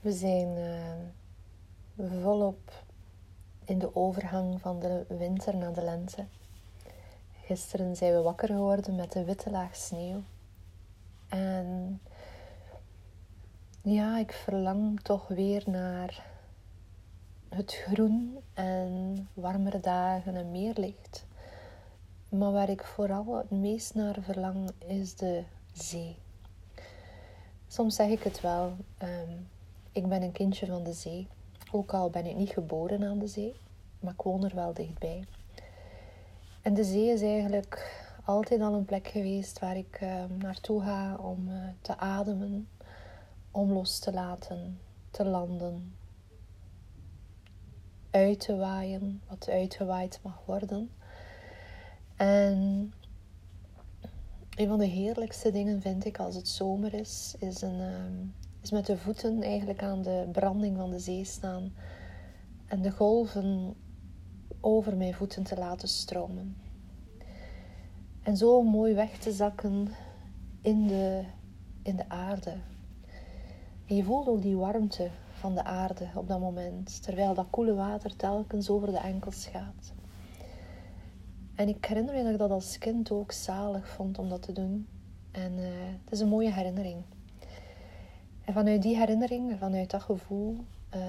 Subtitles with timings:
[0.00, 0.56] We zijn
[1.98, 2.84] uh, volop
[3.64, 6.24] in de overgang van de winter naar de lente.
[7.44, 10.22] Gisteren zijn we wakker geworden met een witte laag sneeuw.
[11.28, 12.00] En
[13.82, 16.26] ja, ik verlang toch weer naar
[17.48, 21.26] het groen en warmere dagen en meer licht.
[22.28, 25.42] Maar waar ik vooral het meest naar verlang is de
[25.72, 26.16] zee.
[27.68, 29.32] Soms zeg ik het wel, ehm,
[29.92, 31.28] ik ben een kindje van de zee.
[31.72, 33.54] Ook al ben ik niet geboren aan de zee,
[34.00, 35.24] maar ik woon er wel dichtbij.
[36.62, 41.16] En de zee is eigenlijk altijd al een plek geweest waar ik ehm, naartoe ga
[41.16, 42.68] om uh, te ademen,
[43.50, 45.94] om los te laten, te landen,
[48.10, 50.90] uit te waaien, wat uitgewaaid mag worden.
[52.16, 52.92] En
[54.56, 58.70] een van de heerlijkste dingen vind ik als het zomer is, is, een, ehm, is
[58.70, 61.72] met de voeten eigenlijk aan de branding van de zee staan
[62.66, 63.74] en de golven
[64.60, 66.56] over mijn voeten te laten stromen.
[68.22, 69.88] En zo mooi weg te zakken
[70.60, 71.24] in de,
[71.82, 72.54] in de aarde.
[73.86, 77.74] En je voelt ook die warmte van de aarde op dat moment, terwijl dat koele
[77.74, 79.92] water telkens over de enkels gaat.
[81.54, 84.52] En ik herinner me dat ik dat als kind ook zalig vond om dat te
[84.52, 84.88] doen.
[85.30, 85.66] En uh,
[86.04, 87.04] het is een mooie herinnering.
[88.50, 90.56] En vanuit die herinnering, vanuit dat gevoel,
[90.94, 91.02] uh,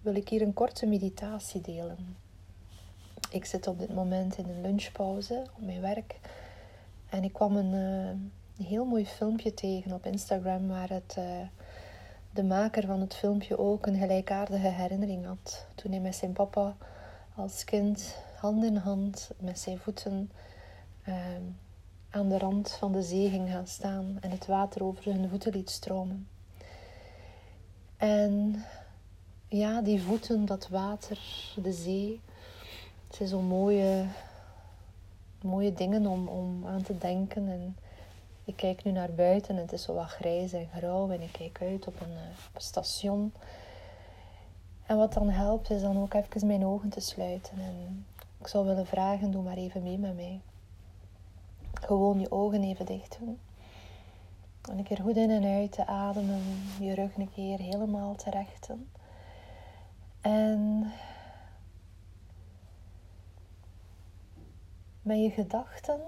[0.00, 2.16] wil ik hier een korte meditatie delen.
[3.30, 6.20] Ik zit op dit moment in een lunchpauze op mijn werk.
[7.08, 11.24] En ik kwam een, een heel mooi filmpje tegen op Instagram waar het, uh,
[12.30, 15.66] de maker van het filmpje ook een gelijkaardige herinnering had.
[15.74, 16.76] Toen hij met zijn papa
[17.34, 20.30] als kind hand in hand met zijn voeten
[21.02, 21.42] ehm,
[22.10, 25.52] aan de rand van de zee ging gaan staan en het water over zijn voeten
[25.52, 26.28] liet stromen.
[28.04, 28.64] En
[29.48, 31.18] ja, die voeten, dat water,
[31.62, 32.20] de zee,
[33.06, 34.06] het zijn zo mooie,
[35.42, 37.48] mooie dingen om, om aan te denken.
[37.48, 37.76] En
[38.44, 41.32] ik kijk nu naar buiten en het is zo wat grijs en grauw en ik
[41.32, 43.32] kijk uit op een, eh, op een station.
[44.86, 48.06] En wat dan helpt is dan ook even mijn ogen te sluiten en
[48.40, 50.40] ik zou willen vragen, doe maar even mee met mij.
[51.74, 53.38] Gewoon je ogen even dicht doen.
[54.70, 56.42] En een keer goed in en uit te ademen.
[56.80, 58.90] Je rug een keer helemaal te rechten.
[60.20, 60.92] En
[65.02, 66.00] met je gedachten,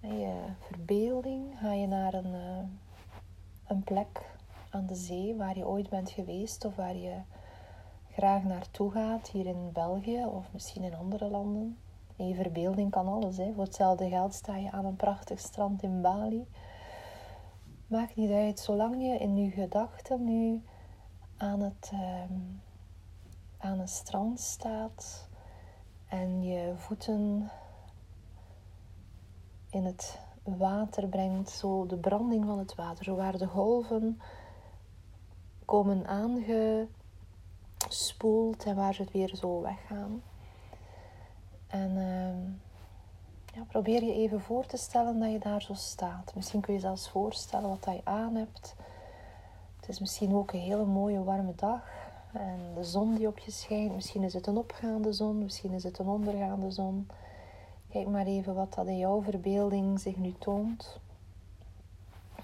[0.00, 2.64] met je verbeelding, ga je naar een, eh,
[3.66, 4.30] een plek
[4.70, 7.16] aan de zee waar je ooit bent geweest of waar je
[8.12, 11.78] graag naartoe gaat, hier in België of misschien in andere landen.
[12.16, 13.36] En je verbeelding kan alles.
[13.36, 13.52] Hè.
[13.54, 16.46] Voor hetzelfde geld sta je aan een prachtig strand in Bali.
[17.90, 20.62] Maakt niet uit, zolang je in je gedachten nu
[21.36, 22.22] aan het, uh,
[23.58, 25.28] aan het strand staat
[26.08, 27.50] en je voeten
[29.70, 34.20] in het water brengt, zo de branding van het water, zo waar de golven
[35.64, 36.88] komen aange
[37.88, 40.22] spoelt en waar ze het weer zo weggaan.
[41.66, 42.69] En uh,
[43.68, 46.32] probeer je even voor te stellen dat je daar zo staat.
[46.34, 48.74] Misschien kun je zelfs voorstellen wat je aan hebt.
[49.80, 51.82] Het is misschien ook een hele mooie warme dag.
[52.32, 53.94] En de zon die op je schijnt.
[53.94, 57.08] Misschien is het een opgaande zon, misschien is het een ondergaande zon.
[57.90, 60.98] Kijk maar even wat dat in jouw verbeelding zich nu toont.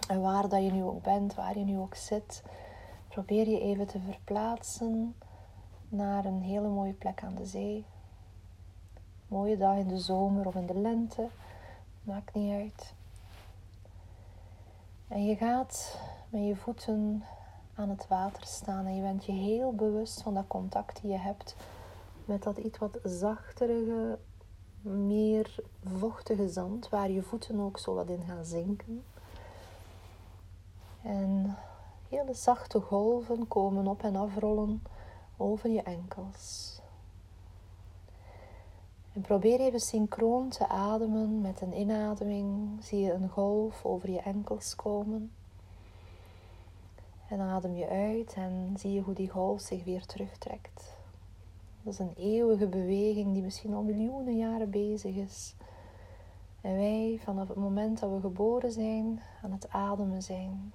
[0.09, 2.43] En waar dat je nu ook bent, waar je nu ook zit.
[3.09, 5.15] Probeer je even te verplaatsen
[5.88, 7.84] naar een hele mooie plek aan de zee.
[9.28, 11.28] Mooie dag in de zomer of in de lente,
[12.03, 12.94] maakt niet uit.
[15.09, 15.98] En je gaat
[16.28, 17.25] met je voeten
[17.75, 21.19] aan het water staan en je bent je heel bewust van dat contact die je
[21.19, 21.56] hebt
[22.25, 24.19] met dat iets wat zachterige,
[24.81, 25.54] meer
[25.84, 29.04] vochtige zand, waar je voeten ook zo wat in gaan zinken.
[31.03, 31.56] En
[32.08, 34.82] hele zachte golven komen op en afrollen
[35.37, 36.75] over je enkels.
[39.17, 41.41] En probeer even synchroon te ademen.
[41.41, 45.33] Met een inademing zie je een golf over je enkels komen.
[47.29, 50.97] En adem je uit en zie je hoe die golf zich weer terugtrekt.
[51.83, 55.55] Dat is een eeuwige beweging die misschien al miljoenen jaren bezig is.
[56.61, 60.73] En wij vanaf het moment dat we geboren zijn aan het ademen zijn.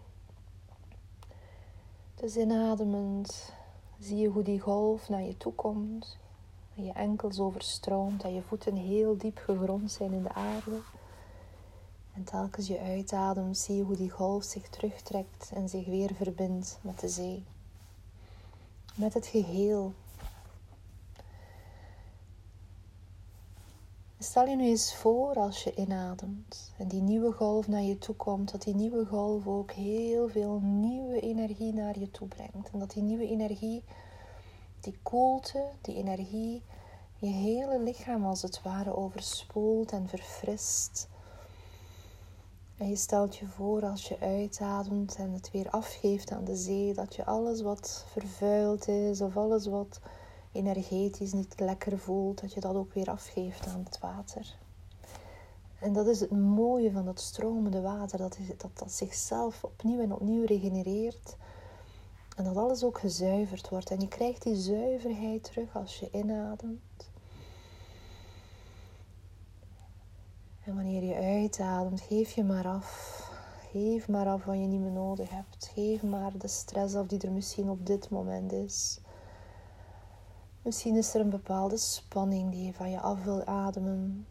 [2.16, 3.54] Dus inademend
[4.00, 6.20] zie je hoe die golf naar je toe komt.
[6.84, 8.24] Je enkels overstroomt.
[8.24, 10.80] En je voeten heel diep gegrond zijn in de aarde.
[12.14, 16.80] En telkens je uitademt, zie je hoe die golf zich terugtrekt en zich weer verbindt
[16.82, 17.44] met de zee.
[18.96, 19.94] Met het geheel.
[24.20, 28.16] Stel je nu eens voor als je inademt en die nieuwe golf naar je toe
[28.16, 32.70] komt, dat die nieuwe golf ook heel veel nieuwe energie naar je toe brengt.
[32.72, 33.84] En dat die nieuwe energie,
[34.82, 36.64] die koelte, die energie,
[37.16, 41.08] je hele lichaam als het ware overspoelt en verfrist.
[42.78, 46.94] En je stelt je voor als je uitademt en het weer afgeeft aan de zee,
[46.94, 50.00] dat je alles wat vervuild is of alles wat
[50.52, 54.58] energetisch niet lekker voelt, dat je dat ook weer afgeeft aan het water.
[55.80, 60.00] En dat is het mooie van dat stromende water, dat, is, dat dat zichzelf opnieuw
[60.00, 61.36] en opnieuw regenereert.
[62.36, 63.92] En dat alles ook gezuiverd wordt.
[63.92, 67.10] En je krijgt die zuiverheid terug als je inademt.
[70.64, 73.20] En wanneer je uitademt, geef je maar af.
[73.72, 75.72] Geef maar af wat je niet meer nodig hebt.
[75.74, 79.00] Geef maar de stress af die er misschien op dit moment is.
[80.62, 84.28] Misschien is er een bepaalde spanning die je van je af wil ademen.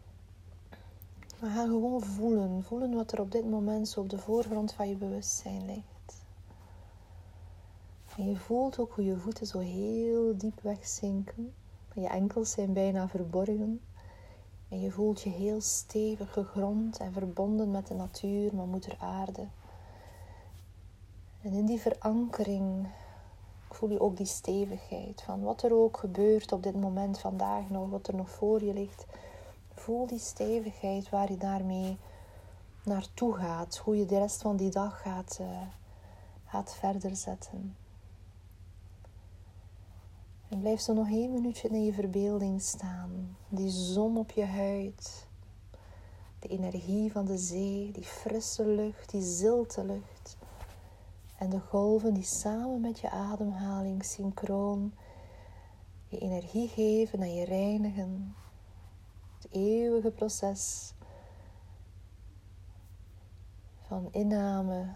[1.39, 2.63] Maar ga gewoon voelen.
[2.63, 6.00] Voelen wat er op dit moment zo op de voorgrond van je bewustzijn ligt.
[8.21, 11.53] En je voelt ook hoe je voeten zo heel diep wegzinken.
[11.93, 13.81] Je enkels zijn bijna verborgen.
[14.69, 19.47] En je voelt je heel stevig gegrond en verbonden met de natuur, met moeder aarde.
[21.41, 22.87] En in die verankering
[23.69, 27.89] voel je ook die stevigheid van wat er ook gebeurt op dit moment vandaag nog,
[27.89, 29.05] wat er nog voor je ligt.
[29.73, 31.97] Voel die stevigheid waar je daarmee
[32.83, 35.61] naartoe gaat, hoe je de rest van die dag gaat, uh,
[36.45, 37.75] gaat verder zetten.
[40.51, 43.37] En blijf zo nog één minuutje in je verbeelding staan.
[43.49, 45.27] Die zon op je huid.
[46.39, 50.37] De energie van de zee, die frisse lucht, die zilte lucht.
[51.37, 54.93] En de golven die samen met je ademhaling synchroon
[56.07, 58.35] je energie geven en je reinigen.
[59.35, 60.93] Het eeuwige proces
[63.81, 64.95] van inname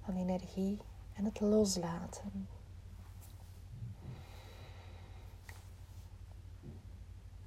[0.00, 0.78] van energie
[1.12, 2.48] en het loslaten.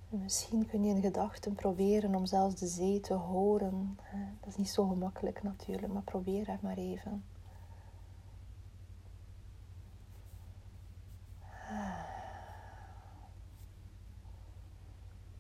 [0.10, 4.00] Misschien kun je in gedachten proberen om zelfs de zee te horen.
[4.40, 7.24] Dat is niet zo gemakkelijk natuurlijk, maar probeer het maar even.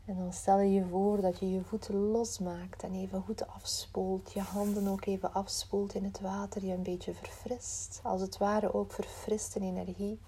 [0.05, 4.31] En dan stel je je voor dat je je voeten losmaakt en even goed afspoelt.
[4.33, 6.65] Je handen ook even afspoelt in het water.
[6.65, 7.99] Je een beetje verfrist.
[8.03, 10.19] Als het ware ook verfrist in energie.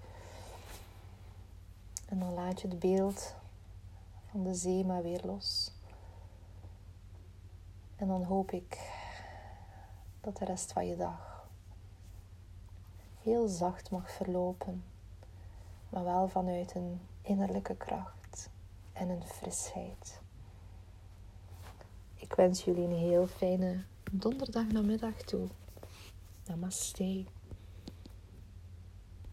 [2.06, 3.36] En dan laat je het beeld
[4.31, 5.71] van de zee maar weer los.
[7.95, 8.91] En dan hoop ik
[10.21, 11.47] dat de rest van je dag
[13.21, 14.83] heel zacht mag verlopen,
[15.89, 18.49] maar wel vanuit een innerlijke kracht
[18.93, 20.21] en een frisheid.
[22.15, 25.47] Ik wens jullie een heel fijne donderdagnamiddag toe.
[26.45, 27.25] Namaste.